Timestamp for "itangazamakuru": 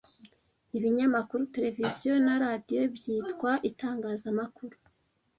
3.69-4.75